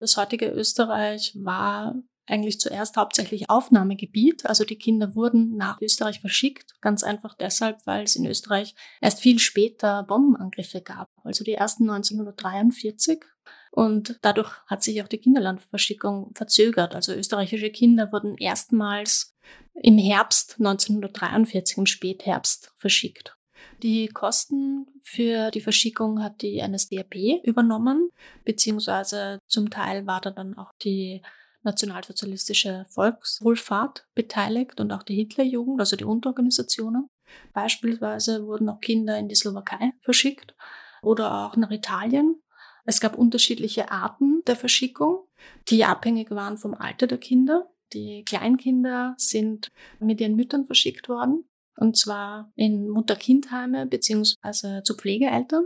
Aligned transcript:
Das 0.00 0.16
heutige 0.16 0.46
Österreich 0.46 1.32
war 1.36 1.94
eigentlich 2.26 2.60
zuerst 2.60 2.96
hauptsächlich 2.96 3.50
Aufnahmegebiet. 3.50 4.46
Also 4.46 4.64
die 4.64 4.78
Kinder 4.78 5.14
wurden 5.14 5.56
nach 5.56 5.80
Österreich 5.80 6.20
verschickt, 6.20 6.80
ganz 6.80 7.02
einfach 7.02 7.34
deshalb, 7.34 7.86
weil 7.86 8.04
es 8.04 8.16
in 8.16 8.24
Österreich 8.24 8.74
erst 9.00 9.20
viel 9.20 9.38
später 9.38 10.04
Bombenangriffe 10.04 10.80
gab. 10.80 11.10
Also 11.24 11.44
die 11.44 11.54
ersten 11.54 11.90
1943. 11.90 13.24
Und 13.72 14.18
dadurch 14.22 14.52
hat 14.66 14.82
sich 14.82 15.02
auch 15.02 15.08
die 15.08 15.18
Kinderlandverschickung 15.18 16.32
verzögert. 16.34 16.94
Also 16.94 17.12
österreichische 17.12 17.70
Kinder 17.70 18.10
wurden 18.10 18.36
erstmals 18.36 19.36
im 19.74 19.98
Herbst 19.98 20.56
1943, 20.58 21.78
im 21.78 21.86
Spätherbst 21.86 22.72
verschickt. 22.76 23.36
Die 23.82 24.08
Kosten 24.08 24.86
für 25.02 25.50
die 25.50 25.60
Verschickung 25.60 26.22
hat 26.22 26.42
die 26.42 26.62
NSDAP 26.66 27.44
übernommen, 27.44 28.10
beziehungsweise 28.44 29.38
zum 29.46 29.70
Teil 29.70 30.06
war 30.06 30.20
da 30.20 30.30
dann 30.30 30.56
auch 30.58 30.72
die 30.82 31.22
nationalsozialistische 31.62 32.86
Volkswohlfahrt 32.90 34.06
beteiligt 34.14 34.80
und 34.80 34.92
auch 34.92 35.02
die 35.02 35.16
Hitlerjugend, 35.16 35.80
also 35.80 35.96
die 35.96 36.04
Unterorganisationen. 36.04 37.08
Beispielsweise 37.52 38.46
wurden 38.46 38.68
auch 38.68 38.80
Kinder 38.80 39.18
in 39.18 39.28
die 39.28 39.34
Slowakei 39.34 39.92
verschickt 40.00 40.54
oder 41.02 41.46
auch 41.46 41.56
nach 41.56 41.70
Italien. 41.70 42.42
Es 42.84 43.00
gab 43.00 43.16
unterschiedliche 43.16 43.90
Arten 43.90 44.42
der 44.46 44.56
Verschickung, 44.56 45.26
die 45.68 45.84
abhängig 45.84 46.30
waren 46.30 46.56
vom 46.56 46.74
Alter 46.74 47.06
der 47.06 47.18
Kinder. 47.18 47.70
Die 47.92 48.24
Kleinkinder 48.24 49.14
sind 49.16 49.70
mit 49.98 50.20
ihren 50.20 50.36
Müttern 50.36 50.64
verschickt 50.64 51.08
worden, 51.08 51.44
und 51.80 51.96
zwar 51.96 52.52
in 52.56 52.88
Mutter-Kind-Heime 52.88 53.86
beziehungsweise 53.86 54.82
zu 54.84 54.94
Pflegeeltern. 54.94 55.64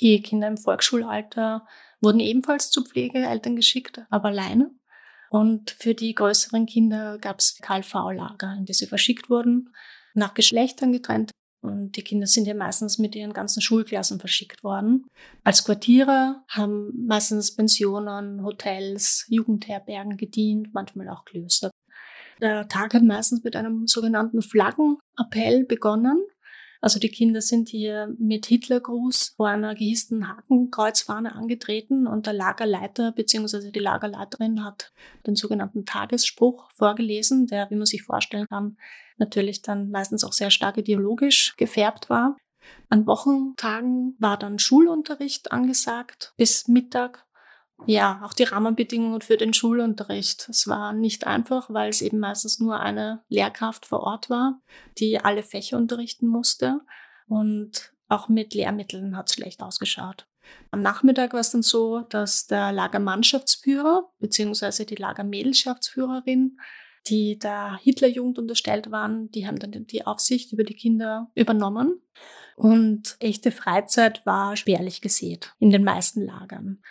Die 0.00 0.22
Kinder 0.22 0.48
im 0.48 0.56
Volksschulalter 0.56 1.66
wurden 2.00 2.20
ebenfalls 2.20 2.70
zu 2.70 2.84
Pflegeeltern 2.84 3.56
geschickt, 3.56 4.00
aber 4.10 4.28
alleine. 4.28 4.70
Und 5.28 5.72
für 5.72 5.94
die 5.94 6.14
größeren 6.14 6.66
Kinder 6.66 7.18
gab 7.18 7.40
es 7.40 7.58
KV-Lager, 7.60 8.54
in 8.58 8.64
die 8.64 8.72
sie 8.72 8.86
verschickt 8.86 9.28
wurden, 9.28 9.70
nach 10.14 10.34
Geschlechtern 10.34 10.92
getrennt. 10.92 11.32
Und 11.62 11.96
die 11.96 12.02
Kinder 12.02 12.26
sind 12.26 12.46
ja 12.46 12.54
meistens 12.54 12.98
mit 12.98 13.14
ihren 13.14 13.32
ganzen 13.32 13.60
Schulklassen 13.60 14.18
verschickt 14.18 14.64
worden. 14.64 15.06
Als 15.44 15.64
Quartiere 15.64 16.42
haben 16.48 17.06
meistens 17.06 17.54
Pensionen, 17.54 18.44
Hotels, 18.44 19.26
Jugendherbergen 19.28 20.16
gedient, 20.16 20.72
manchmal 20.72 21.08
auch 21.10 21.24
Klöster. 21.24 21.70
Der 22.40 22.68
Tag 22.68 22.94
hat 22.94 23.02
meistens 23.02 23.44
mit 23.44 23.54
einem 23.54 23.86
sogenannten 23.86 24.40
Flaggenappell 24.40 25.64
begonnen. 25.64 26.24
Also 26.80 26.98
die 26.98 27.10
Kinder 27.10 27.42
sind 27.42 27.68
hier 27.68 28.14
mit 28.18 28.46
Hitlergruß 28.46 29.34
vor 29.36 29.48
einer 29.48 29.74
gehissten 29.74 30.26
Hakenkreuzfahne 30.26 31.34
angetreten 31.34 32.06
und 32.06 32.24
der 32.24 32.32
Lagerleiter 32.32 33.12
bzw. 33.12 33.70
die 33.70 33.80
Lagerleiterin 33.80 34.64
hat 34.64 34.92
den 35.26 35.36
sogenannten 35.36 35.84
Tagesspruch 35.84 36.70
vorgelesen, 36.70 37.46
der, 37.46 37.68
wie 37.70 37.76
man 37.76 37.84
sich 37.84 38.02
vorstellen 38.02 38.46
kann, 38.48 38.78
natürlich 39.18 39.60
dann 39.60 39.90
meistens 39.90 40.24
auch 40.24 40.32
sehr 40.32 40.50
stark 40.50 40.78
ideologisch 40.78 41.54
gefärbt 41.58 42.08
war. 42.08 42.38
An 42.88 43.06
Wochentagen 43.06 44.16
war 44.18 44.38
dann 44.38 44.58
Schulunterricht 44.58 45.52
angesagt 45.52 46.32
bis 46.38 46.66
Mittag 46.66 47.26
ja, 47.86 48.20
auch 48.24 48.32
die 48.32 48.44
Rahmenbedingungen 48.44 49.20
für 49.20 49.36
den 49.36 49.54
Schulunterricht. 49.54 50.48
Es 50.48 50.66
war 50.66 50.92
nicht 50.92 51.26
einfach, 51.26 51.70
weil 51.70 51.90
es 51.90 52.02
eben 52.02 52.18
meistens 52.18 52.60
nur 52.60 52.80
eine 52.80 53.22
Lehrkraft 53.28 53.86
vor 53.86 54.00
Ort 54.00 54.30
war, 54.30 54.60
die 54.98 55.18
alle 55.20 55.42
Fächer 55.42 55.76
unterrichten 55.76 56.26
musste. 56.26 56.80
Und 57.28 57.92
auch 58.08 58.28
mit 58.28 58.54
Lehrmitteln 58.54 59.16
hat 59.16 59.28
es 59.28 59.34
schlecht 59.34 59.62
ausgeschaut. 59.62 60.26
Am 60.70 60.82
Nachmittag 60.82 61.32
war 61.32 61.40
es 61.40 61.50
dann 61.50 61.62
so, 61.62 62.00
dass 62.00 62.46
der 62.46 62.72
Lagermannschaftsführer 62.72 64.10
bzw. 64.18 64.84
die 64.84 64.96
Lagermädelschaftsführerin, 64.96 66.58
die 67.06 67.38
der 67.38 67.78
Hitlerjugend 67.82 68.38
unterstellt 68.38 68.90
waren, 68.90 69.30
die 69.30 69.46
haben 69.46 69.58
dann 69.58 69.86
die 69.86 70.06
Aufsicht 70.06 70.52
über 70.52 70.64
die 70.64 70.74
Kinder 70.74 71.30
übernommen. 71.34 72.00
Und 72.56 73.16
echte 73.20 73.52
Freizeit 73.52 74.26
war 74.26 74.56
spärlich 74.56 75.00
gesät 75.00 75.54
in 75.60 75.70
den 75.70 75.84
meisten 75.84 76.26
Lagern. 76.26 76.82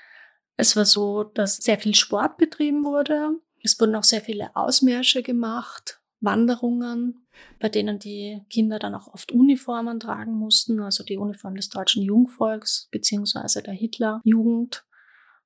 Es 0.60 0.76
war 0.76 0.84
so, 0.84 1.24
dass 1.24 1.56
sehr 1.56 1.80
viel 1.80 1.96
Sport 1.96 2.36
betrieben 2.36 2.84
wurde. 2.84 3.40
Es 3.64 3.80
wurden 3.80 3.96
auch 3.96 4.04
sehr 4.04 4.20
viele 4.20 4.54
Ausmärsche 4.58 5.24
gemacht, 5.24 6.02
Wanderungen, 6.20 7.26
bei 7.60 7.70
denen 7.70 7.98
die 7.98 8.42
Kinder 8.50 8.78
dann 8.78 8.94
auch 8.94 9.08
oft 9.14 9.32
Uniformen 9.32 10.02
tragen 10.02 10.34
mussten, 10.34 10.82
also 10.82 11.06
die 11.06 11.16
Uniform 11.16 11.56
des 11.56 11.70
deutschen 11.70 12.04
Jungvolks 12.04 12.90
beziehungsweise 12.92 13.64
der 13.64 13.74
Hitlerjugend. 13.74 14.84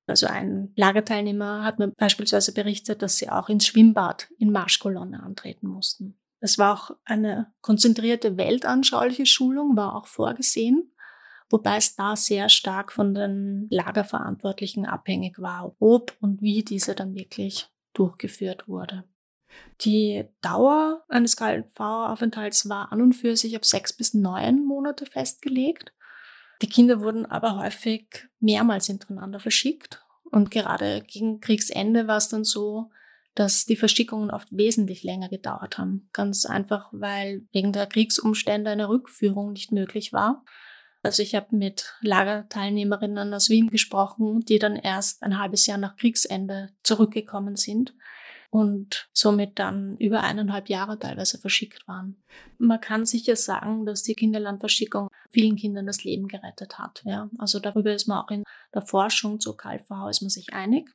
Also 0.08 0.26
ein 0.26 0.72
Lagerteilnehmer 0.74 1.62
hat 1.62 1.78
mir 1.78 1.92
beispielsweise 1.92 2.52
berichtet, 2.52 3.00
dass 3.00 3.16
sie 3.16 3.30
auch 3.30 3.48
ins 3.48 3.68
Schwimmbad 3.68 4.26
in 4.38 4.50
Marschkolonne 4.50 5.22
antreten 5.22 5.68
mussten. 5.68 6.18
Es 6.40 6.58
war 6.58 6.74
auch 6.74 6.96
eine 7.04 7.52
konzentrierte 7.60 8.36
weltanschauliche 8.36 9.26
Schulung, 9.26 9.76
war 9.76 9.94
auch 9.94 10.06
vorgesehen 10.06 10.90
wobei 11.54 11.76
es 11.76 11.94
da 11.94 12.16
sehr 12.16 12.48
stark 12.48 12.90
von 12.90 13.14
den 13.14 13.68
Lagerverantwortlichen 13.70 14.86
abhängig 14.86 15.38
war, 15.38 15.76
ob 15.78 16.12
und 16.20 16.42
wie 16.42 16.64
diese 16.64 16.96
dann 16.96 17.14
wirklich 17.14 17.68
durchgeführt 17.92 18.66
wurde. 18.66 19.04
Die 19.82 20.24
Dauer 20.40 21.04
eines 21.08 21.36
KLV-Aufenthalts 21.36 22.68
war 22.68 22.90
an 22.90 23.00
und 23.00 23.12
für 23.12 23.36
sich 23.36 23.56
auf 23.56 23.64
sechs 23.64 23.92
bis 23.92 24.14
neun 24.14 24.66
Monate 24.66 25.06
festgelegt. 25.06 25.94
Die 26.60 26.68
Kinder 26.68 27.00
wurden 27.00 27.24
aber 27.24 27.56
häufig 27.56 28.26
mehrmals 28.40 28.86
hintereinander 28.86 29.38
verschickt. 29.38 30.04
Und 30.24 30.50
gerade 30.50 31.02
gegen 31.02 31.38
Kriegsende 31.38 32.08
war 32.08 32.16
es 32.16 32.28
dann 32.28 32.42
so, 32.42 32.90
dass 33.36 33.64
die 33.64 33.76
Verschickungen 33.76 34.32
oft 34.32 34.48
wesentlich 34.50 35.04
länger 35.04 35.28
gedauert 35.28 35.78
haben. 35.78 36.08
Ganz 36.12 36.46
einfach, 36.46 36.88
weil 36.90 37.46
wegen 37.52 37.72
der 37.72 37.86
Kriegsumstände 37.86 38.72
eine 38.72 38.88
Rückführung 38.88 39.52
nicht 39.52 39.70
möglich 39.70 40.12
war. 40.12 40.44
Also 41.04 41.22
ich 41.22 41.34
habe 41.34 41.54
mit 41.54 41.94
Lagerteilnehmerinnen 42.00 43.34
aus 43.34 43.50
Wien 43.50 43.68
gesprochen, 43.68 44.40
die 44.40 44.58
dann 44.58 44.74
erst 44.74 45.22
ein 45.22 45.38
halbes 45.38 45.66
Jahr 45.66 45.76
nach 45.76 45.96
Kriegsende 45.96 46.70
zurückgekommen 46.82 47.56
sind 47.56 47.94
und 48.48 49.08
somit 49.12 49.58
dann 49.58 49.98
über 49.98 50.22
eineinhalb 50.22 50.68
Jahre 50.68 50.98
teilweise 50.98 51.38
verschickt 51.38 51.86
waren. 51.86 52.22
Man 52.56 52.80
kann 52.80 53.04
sicher 53.04 53.36
sagen, 53.36 53.84
dass 53.84 54.02
die 54.02 54.14
Kinderlandverschickung 54.14 55.08
vielen 55.30 55.56
Kindern 55.56 55.86
das 55.86 56.04
Leben 56.04 56.26
gerettet 56.26 56.78
hat. 56.78 57.02
Ja. 57.04 57.28
Also 57.36 57.58
darüber 57.58 57.92
ist 57.92 58.06
man 58.06 58.24
auch 58.24 58.30
in 58.30 58.44
der 58.72 58.82
Forschung 58.82 59.40
zur 59.40 59.56
KV 59.56 60.08
ist 60.08 60.22
man 60.22 60.30
sich 60.30 60.54
einig. 60.54 60.88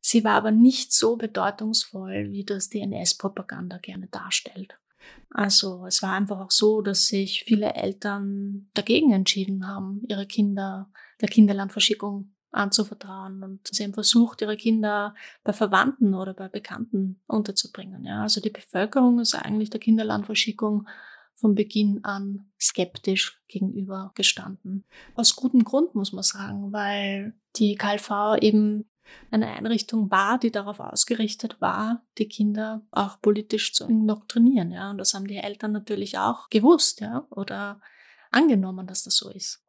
Sie 0.00 0.22
war 0.22 0.34
aber 0.34 0.52
nicht 0.52 0.92
so 0.92 1.16
bedeutungsvoll, 1.16 2.30
wie 2.30 2.44
das 2.44 2.68
die 2.68 2.80
NS-Propaganda 2.80 3.78
gerne 3.78 4.06
darstellt. 4.08 4.78
Also 5.36 5.84
es 5.84 6.02
war 6.02 6.14
einfach 6.14 6.40
auch 6.40 6.50
so, 6.50 6.80
dass 6.80 7.08
sich 7.08 7.44
viele 7.44 7.74
Eltern 7.74 8.70
dagegen 8.72 9.12
entschieden 9.12 9.68
haben, 9.68 10.00
ihre 10.08 10.24
Kinder 10.24 10.90
der 11.20 11.28
Kinderlandverschickung 11.28 12.32
anzuvertrauen 12.52 13.42
und 13.42 13.68
sie 13.70 13.84
haben 13.84 13.92
versucht, 13.92 14.40
ihre 14.40 14.56
Kinder 14.56 15.14
bei 15.44 15.52
Verwandten 15.52 16.14
oder 16.14 16.32
bei 16.32 16.48
Bekannten 16.48 17.20
unterzubringen. 17.26 18.06
Ja, 18.06 18.22
also 18.22 18.40
die 18.40 18.48
Bevölkerung 18.48 19.20
ist 19.20 19.34
eigentlich 19.34 19.68
der 19.68 19.80
Kinderlandverschickung 19.80 20.88
von 21.34 21.54
Beginn 21.54 22.02
an 22.02 22.50
skeptisch 22.58 23.42
gegenüber 23.46 24.12
gestanden. 24.14 24.86
Aus 25.16 25.36
gutem 25.36 25.64
Grund 25.64 25.94
muss 25.94 26.14
man 26.14 26.22
sagen, 26.22 26.72
weil 26.72 27.34
die 27.56 27.74
KLV 27.74 28.38
eben 28.40 28.88
eine 29.30 29.48
Einrichtung 29.48 30.10
war, 30.10 30.38
die 30.38 30.50
darauf 30.50 30.80
ausgerichtet 30.80 31.60
war, 31.60 32.02
die 32.18 32.28
Kinder 32.28 32.82
auch 32.90 33.20
politisch 33.20 33.72
zu 33.72 33.86
indoktrinieren. 33.86 34.70
Ja. 34.70 34.90
Und 34.90 34.98
das 34.98 35.14
haben 35.14 35.26
die 35.26 35.36
Eltern 35.36 35.72
natürlich 35.72 36.18
auch 36.18 36.48
gewusst 36.50 37.00
ja, 37.00 37.26
oder 37.30 37.80
angenommen, 38.30 38.86
dass 38.86 39.04
das 39.04 39.16
so 39.16 39.30
ist. 39.30 39.62